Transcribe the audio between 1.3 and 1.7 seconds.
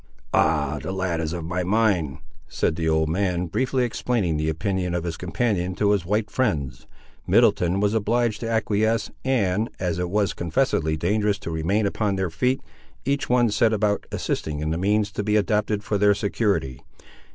of my